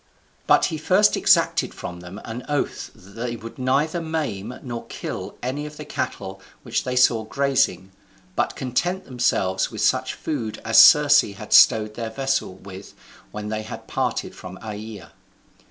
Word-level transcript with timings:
But 0.47 0.65
he 0.73 0.79
first 0.79 1.15
exacted 1.15 1.75
from 1.75 1.99
them 1.99 2.19
an 2.25 2.43
oath 2.49 2.89
that 2.95 3.11
they 3.11 3.35
would 3.35 3.59
neither 3.59 4.01
maim 4.01 4.55
nor 4.63 4.87
kill 4.87 5.37
any 5.43 5.67
of 5.67 5.77
the 5.77 5.85
cattle 5.85 6.41
which 6.63 6.85
they 6.85 6.95
saw 6.95 7.23
grazing, 7.23 7.91
but 8.35 8.55
content 8.55 9.05
themselves 9.05 9.69
with 9.69 9.81
such 9.81 10.15
food 10.15 10.59
as 10.65 10.81
Circe 10.81 11.21
had 11.37 11.53
stowed 11.53 11.93
their 11.93 12.09
vessel 12.09 12.55
with 12.55 12.95
when 13.29 13.49
they 13.49 13.61
parted 13.85 14.33
from 14.33 14.57
Aeaea. 14.63 15.11